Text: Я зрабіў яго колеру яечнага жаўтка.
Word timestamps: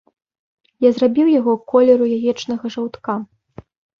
Я 0.85 0.89
зрабіў 0.95 1.27
яго 1.39 1.53
колеру 1.73 2.09
яечнага 2.17 2.65
жаўтка. 2.79 3.19